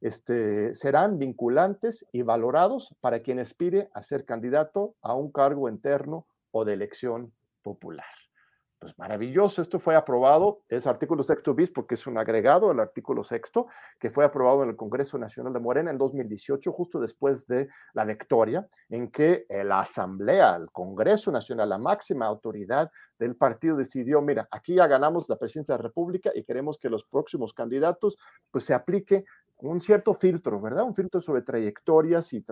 este, 0.00 0.72
serán 0.76 1.18
vinculantes 1.18 2.06
y 2.12 2.22
valorados 2.22 2.94
para 3.00 3.22
quien 3.22 3.40
aspire 3.40 3.90
a 3.92 4.04
ser 4.04 4.24
candidato 4.24 4.94
a 5.02 5.14
un 5.14 5.32
cargo 5.32 5.68
interno 5.68 6.28
o 6.54 6.64
de 6.64 6.72
elección 6.72 7.32
popular. 7.62 8.06
Pues 8.78 8.96
maravilloso, 8.98 9.60
esto 9.62 9.80
fue 9.80 9.96
aprobado, 9.96 10.60
es 10.68 10.86
artículo 10.86 11.22
sexto 11.22 11.54
bis 11.54 11.70
porque 11.70 11.94
es 11.94 12.06
un 12.06 12.18
agregado 12.18 12.70
al 12.70 12.78
artículo 12.78 13.24
sexto 13.24 13.66
que 13.98 14.10
fue 14.10 14.24
aprobado 14.24 14.62
en 14.62 14.68
el 14.68 14.76
Congreso 14.76 15.18
Nacional 15.18 15.52
de 15.52 15.58
Morena 15.58 15.90
en 15.90 15.98
2018, 15.98 16.70
justo 16.70 17.00
después 17.00 17.46
de 17.46 17.68
la 17.94 18.04
victoria, 18.04 18.68
en 18.90 19.10
que 19.10 19.46
la 19.64 19.80
Asamblea, 19.80 20.54
el 20.56 20.70
Congreso 20.70 21.32
Nacional, 21.32 21.70
la 21.70 21.78
máxima 21.78 22.26
autoridad 22.26 22.90
del 23.18 23.36
partido 23.36 23.74
decidió, 23.74 24.20
mira, 24.20 24.46
aquí 24.50 24.74
ya 24.74 24.86
ganamos 24.86 25.28
la 25.28 25.36
presidencia 25.36 25.74
de 25.74 25.82
la 25.82 25.88
República 25.88 26.30
y 26.34 26.44
queremos 26.44 26.78
que 26.78 26.90
los 26.90 27.04
próximos 27.04 27.54
candidatos 27.54 28.18
pues 28.50 28.64
se 28.64 28.74
aplique 28.74 29.24
un 29.56 29.80
cierto 29.80 30.12
filtro, 30.12 30.60
¿verdad? 30.60 30.84
Un 30.84 30.94
filtro 30.94 31.22
sobre 31.22 31.40
trayectorias 31.40 32.34
y, 32.34 32.44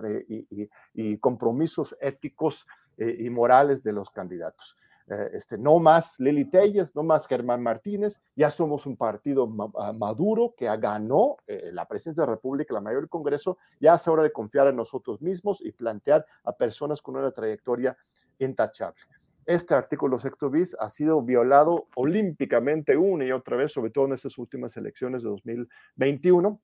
y 0.93 1.17
compromisos 1.19 1.95
éticos 2.01 2.65
eh, 2.97 3.15
y 3.19 3.29
morales 3.29 3.83
de 3.83 3.93
los 3.93 4.09
candidatos. 4.09 4.77
Eh, 5.07 5.31
este, 5.33 5.57
no 5.57 5.79
más 5.79 6.17
Lili 6.19 6.45
Telles, 6.45 6.95
no 6.95 7.03
más 7.03 7.27
Germán 7.27 7.61
Martínez, 7.61 8.21
ya 8.35 8.49
somos 8.49 8.85
un 8.85 8.95
partido 8.95 9.49
ah, 9.77 9.91
maduro 9.91 10.53
que 10.55 10.65
ganó 10.77 11.37
eh, 11.45 11.71
la 11.73 11.85
presidencia 11.85 12.21
de 12.21 12.27
la 12.27 12.35
República, 12.35 12.73
la 12.73 12.79
mayor 12.79 13.09
Congreso, 13.09 13.57
ya 13.81 13.95
es 13.95 14.07
hora 14.07 14.23
de 14.23 14.31
confiar 14.31 14.67
en 14.67 14.77
nosotros 14.77 15.21
mismos 15.21 15.59
y 15.61 15.73
plantear 15.73 16.25
a 16.45 16.53
personas 16.53 17.01
con 17.01 17.17
una 17.17 17.31
trayectoria 17.31 17.97
intachable. 18.39 19.01
Este 19.45 19.75
artículo 19.75 20.17
sexto 20.17 20.49
bis 20.49 20.73
ha 20.79 20.89
sido 20.89 21.21
violado 21.21 21.87
olímpicamente 21.95 22.95
una 22.95 23.25
y 23.25 23.31
otra 23.33 23.57
vez, 23.57 23.73
sobre 23.73 23.91
todo 23.91 24.05
en 24.05 24.13
estas 24.13 24.37
últimas 24.37 24.77
elecciones 24.77 25.23
de 25.23 25.29
2021 25.29 26.61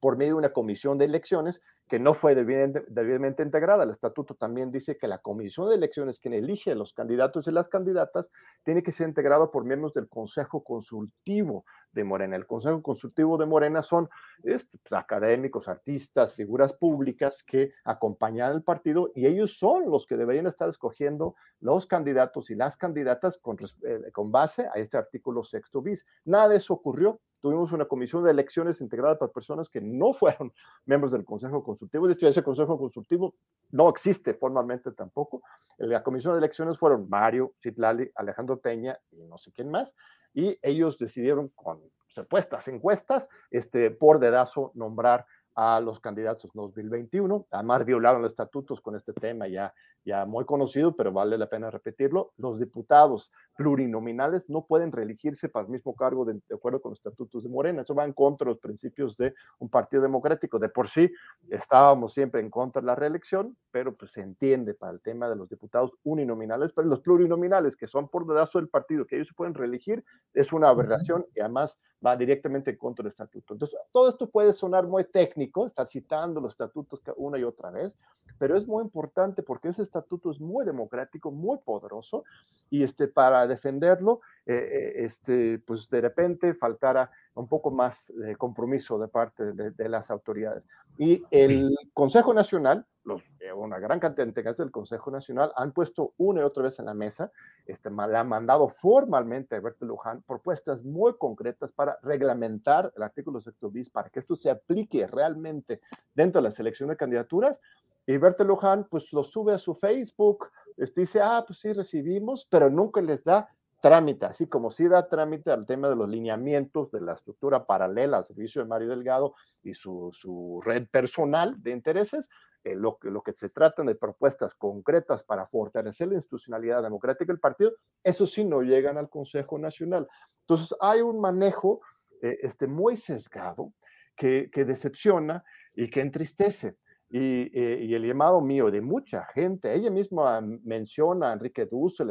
por 0.00 0.16
medio 0.16 0.34
de 0.34 0.38
una 0.38 0.52
comisión 0.52 0.96
de 0.96 1.04
elecciones 1.04 1.60
que 1.88 1.98
no 1.98 2.14
fue 2.14 2.34
debidamente, 2.34 3.42
integrada. 3.42 3.84
El 3.84 3.90
estatuto 3.90 4.34
también 4.34 4.70
dice 4.70 4.96
que 4.96 5.06
la 5.06 5.18
comisión 5.18 5.68
de 5.68 5.74
elecciones, 5.74 6.18
quien 6.18 6.34
elige 6.34 6.72
a 6.72 6.74
los 6.74 6.92
candidatos 6.92 7.46
y 7.46 7.50
las 7.50 7.68
candidatas, 7.68 8.30
tiene 8.62 8.82
que 8.82 8.92
ser 8.92 9.08
integrado 9.08 9.50
por 9.50 9.64
miembros 9.64 9.92
del 9.92 10.08
Consejo 10.08 10.64
Consultivo 10.64 11.64
de 11.92 12.04
Morena. 12.04 12.36
El 12.36 12.46
Consejo 12.46 12.82
Consultivo 12.82 13.36
de 13.36 13.46
Morena 13.46 13.82
son 13.82 14.08
este, 14.42 14.78
pues, 14.78 14.92
académicos, 14.98 15.68
artistas, 15.68 16.34
figuras 16.34 16.72
públicas 16.72 17.42
que 17.42 17.72
acompañan 17.84 18.52
al 18.52 18.62
partido 18.62 19.10
y 19.14 19.26
ellos 19.26 19.58
son 19.58 19.90
los 19.90 20.06
que 20.06 20.16
deberían 20.16 20.46
estar 20.46 20.68
escogiendo 20.68 21.34
los 21.60 21.86
candidatos 21.86 22.50
y 22.50 22.54
las 22.54 22.76
candidatas 22.76 23.38
con, 23.38 23.58
eh, 23.82 24.10
con 24.12 24.32
base 24.32 24.66
a 24.66 24.78
este 24.78 24.96
artículo 24.96 25.44
sexto 25.44 25.82
bis. 25.82 26.06
Nada 26.24 26.48
de 26.48 26.56
eso 26.56 26.72
ocurrió 26.74 27.20
tuvimos 27.44 27.72
una 27.72 27.84
comisión 27.84 28.24
de 28.24 28.30
elecciones 28.30 28.80
integrada 28.80 29.18
por 29.18 29.30
personas 29.30 29.68
que 29.68 29.82
no 29.82 30.14
fueron 30.14 30.50
miembros 30.86 31.12
del 31.12 31.26
Consejo 31.26 31.62
Consultivo. 31.62 31.73
De 31.80 32.12
hecho, 32.12 32.28
ese 32.28 32.42
Consejo 32.42 32.78
Consultivo 32.78 33.34
no 33.70 33.88
existe 33.88 34.34
formalmente 34.34 34.92
tampoco. 34.92 35.42
La 35.78 36.02
comisión 36.02 36.34
de 36.34 36.38
elecciones 36.38 36.78
fueron 36.78 37.08
Mario 37.08 37.54
Citlali, 37.62 38.10
Alejandro 38.14 38.58
Peña 38.58 38.98
y 39.10 39.24
no 39.24 39.38
sé 39.38 39.52
quién 39.52 39.70
más. 39.70 39.94
Y 40.32 40.58
ellos 40.62 40.98
decidieron 40.98 41.48
con 41.48 41.80
supuestas 42.08 42.68
encuestas, 42.68 43.28
este, 43.50 43.90
por 43.90 44.18
dedazo, 44.20 44.70
nombrar 44.74 45.26
a 45.54 45.80
los 45.80 46.00
candidatos 46.00 46.50
2021. 46.52 47.46
Además, 47.50 47.84
violaron 47.84 48.22
los 48.22 48.32
estatutos 48.32 48.80
con 48.80 48.96
este 48.96 49.12
tema 49.12 49.46
ya, 49.48 49.72
ya 50.04 50.26
muy 50.26 50.44
conocido, 50.44 50.94
pero 50.94 51.12
vale 51.12 51.38
la 51.38 51.48
pena 51.48 51.70
repetirlo. 51.70 52.32
Los 52.36 52.58
diputados 52.58 53.32
plurinominales 53.56 54.48
no 54.48 54.66
pueden 54.66 54.92
reelegirse 54.92 55.48
para 55.48 55.64
el 55.64 55.72
mismo 55.72 55.94
cargo 55.94 56.24
de, 56.24 56.40
acuerdo 56.54 56.82
con 56.82 56.90
los 56.90 56.98
estatutos 56.98 57.42
de 57.42 57.48
Morena. 57.48 57.82
Eso 57.82 57.94
va 57.94 58.04
en 58.04 58.12
contra 58.12 58.44
de 58.44 58.52
los 58.52 58.60
principios 58.60 59.16
de 59.16 59.34
un 59.58 59.68
partido 59.68 60.02
democrático. 60.02 60.58
De 60.58 60.68
por 60.68 60.88
sí, 60.88 61.10
estábamos 61.48 62.12
siempre 62.12 62.40
en 62.40 62.50
contra 62.50 62.82
de 62.82 62.86
la 62.86 62.94
reelección, 62.94 63.56
pero 63.70 63.94
pues 63.96 64.12
se 64.12 64.20
entiende 64.20 64.74
para 64.74 64.92
el 64.92 65.00
tema 65.00 65.28
de 65.28 65.36
los 65.36 65.48
diputados 65.48 65.92
uninominales, 66.04 66.72
pero 66.72 66.86
los 66.88 67.00
plurinominales, 67.00 67.76
que 67.76 67.86
son 67.86 68.08
por 68.08 68.26
dedazo 68.26 68.58
del 68.58 68.68
partido, 68.68 69.06
que 69.06 69.16
ellos 69.16 69.28
se 69.28 69.34
pueden 69.34 69.54
reelegir, 69.54 70.04
es 70.34 70.52
una 70.52 70.68
aberración 70.68 71.26
y 71.34 71.40
además 71.40 71.78
va 72.04 72.16
directamente 72.16 72.70
en 72.70 72.76
contra 72.76 73.02
del 73.02 73.08
estatuto. 73.10 73.54
Entonces, 73.54 73.78
todo 73.92 74.08
esto 74.08 74.28
puede 74.28 74.52
sonar 74.52 74.86
muy 74.86 75.04
técnico, 75.04 75.66
estar 75.66 75.88
citando 75.88 76.40
los 76.40 76.52
estatutos 76.52 77.02
una 77.16 77.38
y 77.38 77.44
otra 77.44 77.70
vez, 77.70 77.96
pero 78.38 78.56
es 78.56 78.66
muy 78.66 78.82
importante 78.82 79.42
porque 79.42 79.68
ese 79.68 79.82
estatuto 79.82 80.30
es 80.30 80.40
muy 80.40 80.64
democrático, 80.64 81.30
muy 81.30 81.58
poderoso, 81.58 82.24
y 82.70 82.82
este, 82.82 83.08
para 83.08 83.46
defenderlo, 83.46 84.20
eh, 84.46 84.54
eh, 84.54 84.92
este, 85.04 85.58
pues 85.60 85.88
de 85.88 86.00
repente 86.00 86.54
faltara 86.54 87.10
un 87.34 87.48
poco 87.48 87.70
más 87.70 88.12
de 88.14 88.36
compromiso 88.36 88.98
de 88.98 89.08
parte 89.08 89.52
de, 89.52 89.88
las 89.88 90.10
autoridades. 90.10 90.64
Y 90.98 91.22
el 91.30 91.76
Consejo 91.92 92.32
Nacional, 92.32 92.86
los, 93.04 93.22
eh, 93.40 93.52
una 93.52 93.78
gran 93.78 94.00
cantidad 94.00 94.24
de 94.24 94.30
integrantes 94.30 94.64
del 94.64 94.70
Consejo 94.70 95.10
Nacional 95.10 95.52
han 95.56 95.72
puesto 95.72 96.14
una 96.16 96.40
y 96.40 96.44
otra 96.44 96.64
vez 96.64 96.78
en 96.78 96.86
la 96.86 96.94
mesa, 96.94 97.32
este, 97.66 97.90
le 97.90 98.16
han 98.16 98.28
mandado 98.28 98.68
formalmente 98.68 99.54
a 99.54 99.58
Alberto 99.58 99.84
Luján 99.84 100.22
propuestas 100.22 100.84
muy 100.84 101.16
concretas 101.18 101.72
para 101.72 101.98
reglamentar 102.02 102.92
el 102.96 103.02
artículo 103.02 103.40
sexto 103.40 103.70
bis, 103.70 103.90
para 103.90 104.10
que 104.10 104.20
esto 104.20 104.36
se 104.36 104.50
aplique 104.50 105.06
realmente 105.06 105.80
dentro 106.14 106.40
de 106.40 106.48
la 106.48 106.50
selección 106.52 106.88
de 106.88 106.96
candidaturas. 106.96 107.60
Y 108.06 108.16
Berta 108.18 108.44
Luján, 108.44 108.86
pues 108.90 109.12
lo 109.12 109.24
sube 109.24 109.54
a 109.54 109.58
su 109.58 109.74
Facebook, 109.74 110.50
dice, 110.94 111.20
ah, 111.22 111.44
pues 111.46 111.58
sí, 111.58 111.72
recibimos, 111.72 112.46
pero 112.50 112.68
nunca 112.68 113.00
les 113.00 113.24
da 113.24 113.48
trámite, 113.80 114.24
así 114.24 114.46
como 114.46 114.70
sí 114.70 114.88
da 114.88 115.08
trámite 115.08 115.50
al 115.50 115.66
tema 115.66 115.90
de 115.90 115.96
los 115.96 116.08
lineamientos 116.08 116.90
de 116.90 117.02
la 117.02 117.12
estructura 117.12 117.66
paralela 117.66 118.16
al 118.16 118.24
servicio 118.24 118.62
de 118.62 118.68
Mario 118.68 118.88
Delgado 118.88 119.34
y 119.62 119.74
su, 119.74 120.10
su 120.10 120.62
red 120.64 120.86
personal 120.88 121.62
de 121.62 121.72
intereses, 121.72 122.30
eh, 122.64 122.74
lo, 122.74 122.98
lo, 123.02 123.22
que 123.22 123.34
se 123.34 123.50
tratan 123.50 123.84
de 123.84 123.94
propuestas 123.94 124.54
concretas 124.54 125.22
para 125.22 125.46
fortalecer 125.46 126.08
la 126.08 126.14
institucionalidad 126.14 126.82
democrática 126.82 127.30
del 127.30 127.40
partido, 127.40 127.72
eso 128.02 128.26
sí 128.26 128.42
no 128.42 128.62
llegan 128.62 128.96
al 128.96 129.10
Consejo 129.10 129.58
Nacional. 129.58 130.08
Entonces 130.40 130.74
hay 130.80 131.02
un 131.02 131.20
manejo 131.20 131.82
eh, 132.22 132.38
este, 132.40 132.66
muy 132.66 132.96
sesgado 132.96 133.74
que, 134.16 134.48
que 134.50 134.64
decepciona 134.64 135.44
y 135.74 135.90
que 135.90 136.00
entristece. 136.00 136.78
Eh, 137.10 137.80
y, 137.82 137.94
el 137.94 138.06
llamado 138.06 138.40
mío 138.40 138.70
de 138.70 138.80
mucha 138.80 139.24
gente, 139.26 139.72
ella 139.72 139.90
misma 139.90 140.40
menciona 140.40 141.30
a 141.30 141.32
Enrique 141.34 141.66
Dussel, 141.66 142.10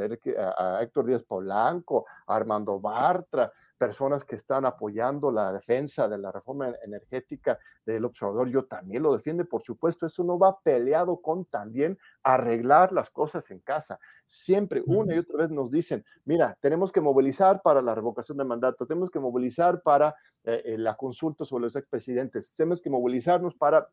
a, 0.58 0.82
Héctor 0.82 1.06
Díaz 1.06 1.24
Polanco, 1.24 2.06
a 2.26 2.36
Armando 2.36 2.80
Bartra, 2.80 3.52
personas 3.78 4.24
que 4.24 4.36
están 4.36 4.66
apoyando 4.66 5.30
la 5.30 5.52
defensa 5.52 6.08
de 6.08 6.18
la 6.18 6.32
reforma 6.32 6.74
energética 6.86 7.60
del 7.86 8.06
observador, 8.06 8.48
yo 8.48 8.64
también 8.64 9.04
lo 9.04 9.12
defiendo, 9.12 9.44
por 9.44 9.62
supuesto, 9.62 10.06
eso 10.06 10.24
no 10.24 10.40
va 10.40 10.58
peleado 10.62 11.18
con 11.18 11.44
también 11.44 11.98
arreglar 12.24 12.94
las 12.94 13.10
cosas 13.10 13.52
en 13.52 13.60
casa. 13.60 14.00
Siempre, 14.26 14.82
una 14.86 15.16
y 15.16 15.18
otra 15.18 15.40
vez 15.40 15.50
nos 15.50 15.70
dicen, 15.70 16.06
mira, 16.24 16.58
tenemos 16.62 16.94
que 16.94 17.02
movilizar 17.02 17.62
para 17.62 17.82
la 17.82 17.94
revocación 17.94 18.38
de 18.38 18.46
mandato, 18.46 18.88
tenemos 18.88 19.10
que 19.10 19.20
movilizar 19.20 19.82
para 19.82 20.16
eh, 20.46 20.62
eh, 20.64 20.78
la 20.78 20.96
consulta 20.96 21.44
sobre 21.44 21.64
los 21.64 21.76
expresidentes, 21.76 22.54
tenemos 22.54 22.82
que 22.82 22.90
movilizarnos 22.90 23.54
para 23.54 23.90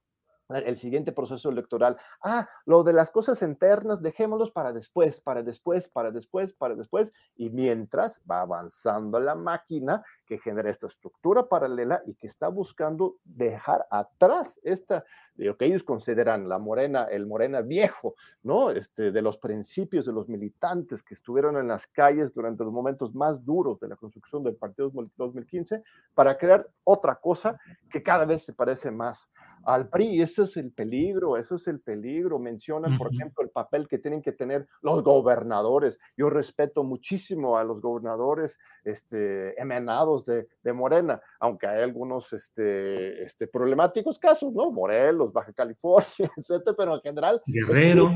el 0.54 0.76
siguiente 0.76 1.12
proceso 1.12 1.48
electoral. 1.50 1.96
Ah, 2.22 2.48
lo 2.66 2.82
de 2.82 2.92
las 2.92 3.10
cosas 3.10 3.42
internas, 3.42 4.02
dejémoslos 4.02 4.50
para 4.50 4.72
después, 4.72 5.20
para 5.20 5.42
después, 5.42 5.88
para 5.88 6.10
después, 6.10 6.52
para 6.52 6.74
después. 6.74 7.12
Y 7.36 7.50
mientras 7.50 8.20
va 8.30 8.40
avanzando 8.40 9.20
la 9.20 9.34
máquina 9.34 10.02
que 10.26 10.38
genera 10.38 10.70
esta 10.70 10.86
estructura 10.86 11.48
paralela 11.48 12.02
y 12.06 12.14
que 12.14 12.26
está 12.26 12.48
buscando 12.48 13.16
dejar 13.24 13.86
atrás 13.90 14.60
esta, 14.62 15.04
de 15.34 15.46
lo 15.46 15.56
que 15.56 15.64
ellos 15.64 15.82
consideran 15.82 16.48
la 16.48 16.58
morena, 16.58 17.04
el 17.04 17.26
morena 17.26 17.62
viejo, 17.62 18.14
¿no? 18.42 18.70
Este, 18.70 19.10
de 19.10 19.22
los 19.22 19.38
principios 19.38 20.06
de 20.06 20.12
los 20.12 20.28
militantes 20.28 21.02
que 21.02 21.14
estuvieron 21.14 21.56
en 21.56 21.68
las 21.68 21.86
calles 21.86 22.32
durante 22.32 22.64
los 22.64 22.72
momentos 22.72 23.14
más 23.14 23.44
duros 23.44 23.80
de 23.80 23.88
la 23.88 23.96
construcción 23.96 24.42
del 24.42 24.56
partido 24.56 24.90
2015 25.16 25.82
para 26.14 26.36
crear 26.36 26.68
otra 26.84 27.16
cosa 27.16 27.58
que 27.90 28.02
cada 28.02 28.24
vez 28.24 28.44
se 28.44 28.52
parece 28.52 28.90
más 28.90 29.28
al 29.64 29.88
PRI. 29.88 30.22
Eso 30.22 30.44
es 30.44 30.56
el 30.56 30.72
peligro, 30.72 31.36
eso 31.36 31.56
es 31.56 31.66
el 31.68 31.80
peligro. 31.80 32.38
Mencionan, 32.38 32.96
por 32.98 33.12
ejemplo, 33.12 33.42
el 33.44 33.50
papel 33.50 33.88
que 33.88 33.98
tienen 33.98 34.22
que 34.22 34.32
tener 34.32 34.66
los 34.82 35.02
gobernadores. 35.02 35.98
Yo 36.16 36.30
respeto 36.30 36.84
muchísimo 36.84 37.56
a 37.56 37.64
los 37.64 37.80
gobernadores 37.80 38.58
este, 38.84 39.60
emanados 39.60 40.24
de, 40.24 40.48
de 40.62 40.72
Morena, 40.72 41.20
aunque 41.38 41.66
hay 41.66 41.82
algunos 41.82 42.32
este, 42.32 43.22
este, 43.22 43.46
problemáticos 43.46 44.18
casos, 44.18 44.52
¿no? 44.52 44.70
Morelos, 44.70 45.32
Baja 45.32 45.52
California, 45.52 46.08
etcétera, 46.36 46.74
pero 46.76 46.94
en 46.94 47.00
general. 47.00 47.42
Guerrero. 47.46 48.10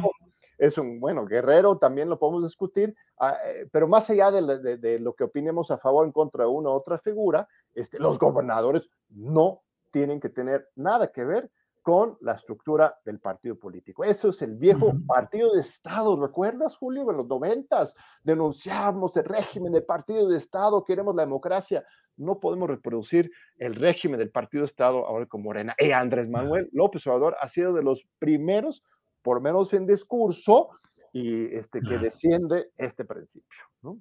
Es 0.57 0.79
un, 0.79 1.01
bueno, 1.01 1.27
Guerrero 1.27 1.79
también 1.79 2.09
lo 2.09 2.19
podemos 2.19 2.45
discutir, 2.45 2.95
ah, 3.19 3.37
eh, 3.45 3.69
pero 3.73 3.89
más 3.89 4.09
allá 4.09 4.31
de, 4.31 4.59
de, 4.61 4.77
de, 4.77 5.01
lo 5.01 5.15
que 5.15 5.25
opinemos 5.25 5.73
a 5.73 5.79
favor 5.79 6.05
o 6.05 6.07
en 6.07 6.13
contra 6.13 6.45
de 6.45 6.51
una 6.51 6.71
u 6.71 6.73
otra 6.73 6.99
figura, 6.99 7.49
este, 7.75 7.99
los 7.99 8.21
gobernadores 8.21 8.89
no 9.09 9.63
tienen 9.95 10.19
que 10.19 10.29
tener 10.29 10.69
nada 10.75 11.13
que 11.13 11.25
ver 11.25 11.49
con 11.81 12.19
la 12.21 12.33
estructura 12.33 12.97
del 13.05 13.21
partido 13.21 13.57
político. 13.57 14.03
Eso 14.03 14.31
es 14.31 14.43
el 14.43 14.57
viejo 14.57 14.93
partido 15.07 15.55
de 15.55 15.61
Estado. 15.61 16.21
¿Recuerdas, 16.21 16.77
Julio? 16.77 17.09
En 17.09 17.17
los 17.17 17.29
noventas 17.29 17.95
denunciamos 18.25 19.17
el 19.17 19.25
régimen 19.25 19.73
del 19.73 19.85
partido 19.85 20.27
de 20.29 20.37
Estado, 20.37 20.85
queremos 20.85 21.15
la 21.15 21.23
democracia. 21.23 21.85
No 22.17 22.41
podemos 22.41 22.69
reproducir 22.69 23.31
el 23.57 23.77
régimen 23.77 24.19
del 24.19 24.31
partido 24.31 24.63
de 24.63 24.67
Estado 24.67 25.07
ahora 25.07 25.27
con 25.27 25.43
Morena. 25.43 25.77
Y 25.79 25.93
Andrés 25.93 26.29
Manuel 26.29 26.69
López 26.73 27.07
Obrador 27.07 27.37
ha 27.41 27.49
sido 27.49 27.73
de 27.73 27.85
los 27.85 28.05
primeros, 28.19 28.83
por 29.23 29.41
menos 29.41 29.73
en 29.75 29.87
discurso, 29.87 30.71
y 31.13 31.55
este, 31.55 31.81
que 31.81 31.99
defiende 31.99 32.71
este 32.77 33.05
principio. 33.05 33.63
¿no? 33.83 34.01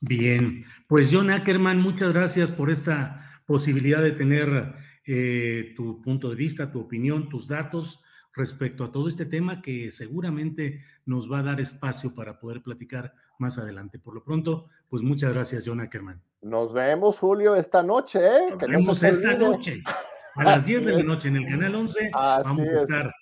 Bien, 0.00 0.64
pues 0.88 1.10
John 1.12 1.30
Ackerman, 1.30 1.80
muchas 1.80 2.12
gracias 2.12 2.50
por 2.50 2.70
esta 2.70 3.18
posibilidad 3.46 4.02
de 4.02 4.12
tener 4.12 4.74
eh, 5.06 5.72
tu 5.76 6.00
punto 6.02 6.28
de 6.28 6.36
vista, 6.36 6.70
tu 6.70 6.80
opinión, 6.80 7.28
tus 7.28 7.48
datos 7.48 8.02
respecto 8.34 8.84
a 8.84 8.92
todo 8.92 9.08
este 9.08 9.26
tema 9.26 9.60
que 9.60 9.90
seguramente 9.90 10.80
nos 11.04 11.30
va 11.30 11.40
a 11.40 11.42
dar 11.42 11.60
espacio 11.60 12.14
para 12.14 12.38
poder 12.38 12.62
platicar 12.62 13.12
más 13.38 13.58
adelante. 13.58 13.98
Por 13.98 14.14
lo 14.14 14.22
pronto, 14.22 14.66
pues 14.88 15.02
muchas 15.02 15.32
gracias, 15.32 15.64
John 15.66 15.80
Ackerman. 15.80 16.22
Nos 16.42 16.72
vemos, 16.72 17.18
Julio, 17.18 17.54
esta 17.54 17.82
noche. 17.82 18.20
¿eh? 18.20 18.50
Nos 18.50 18.58
vemos 18.58 19.02
esta 19.02 19.34
noche. 19.34 19.82
A 20.36 20.44
las 20.44 20.64
10 20.66 20.84
de 20.84 20.92
la 20.92 21.02
noche 21.02 21.28
en 21.28 21.36
el 21.36 21.46
Canal 21.46 21.74
11 21.74 22.10
Así 22.12 22.44
vamos 22.44 22.72
a 22.72 22.76
estar. 22.76 23.14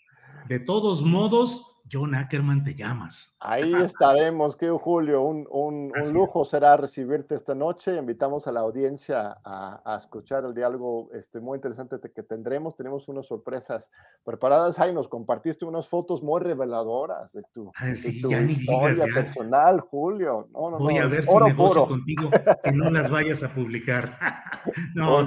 De 0.48 0.60
todos 0.60 1.02
modos, 1.02 1.62
John 1.90 2.14
Ackerman, 2.14 2.62
te 2.64 2.74
llamas. 2.74 3.36
Ahí 3.40 3.72
estaremos, 3.92 4.56
que 4.56 4.68
Julio, 4.70 5.22
un, 5.22 5.46
un, 5.50 5.92
un, 5.96 6.12
lujo 6.12 6.44
será 6.44 6.76
recibirte 6.76 7.34
esta 7.34 7.54
noche. 7.54 7.96
Invitamos 7.96 8.46
a 8.46 8.52
la 8.52 8.60
audiencia 8.60 9.38
a, 9.44 9.82
a, 9.84 9.96
escuchar 9.96 10.44
el 10.44 10.54
diálogo 10.54 11.10
este, 11.12 11.40
muy 11.40 11.56
interesante 11.56 11.96
que 12.14 12.22
tendremos. 12.22 12.76
Tenemos 12.76 13.08
unas 13.08 13.26
sorpresas 13.26 13.90
preparadas. 14.24 14.78
Ahí 14.78 14.92
nos 14.92 15.08
compartiste 15.08 15.64
unas 15.64 15.88
fotos 15.88 16.22
muy 16.22 16.40
reveladoras 16.40 17.32
de 17.32 17.42
tu, 17.52 17.70
Ay, 17.76 17.96
sí, 17.96 18.16
de 18.16 18.22
tu 18.22 18.30
ya 18.30 18.40
historia 18.42 19.04
digas, 19.04 19.24
personal, 19.24 19.80
Julio. 19.80 20.48
No, 20.52 20.70
no, 20.70 20.78
Voy 20.78 20.94
no, 20.94 21.04
a 21.04 21.06
ver 21.06 21.24
si 21.24 21.34
oro 21.34 21.46
negocio 21.46 21.84
puro. 21.84 21.88
contigo 21.88 22.30
que 22.64 22.72
no 22.72 22.90
las 22.90 23.10
vayas 23.10 23.42
a 23.42 23.52
publicar. 23.52 24.12
no, 24.94 25.26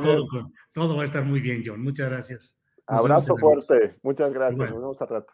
todo, 0.73 0.95
va 0.95 1.01
a 1.01 1.05
estar 1.05 1.23
muy 1.23 1.39
bien, 1.39 1.61
John. 1.65 1.81
Muchas 1.81 2.09
gracias. 2.09 2.57
Nos 2.89 2.99
Abrazo 2.99 3.37
fuerte. 3.37 3.95
Muchas 4.03 4.33
gracias. 4.33 4.69
Nos 4.69 4.81
vemos 4.81 5.01
al 5.01 5.07
rato. 5.07 5.33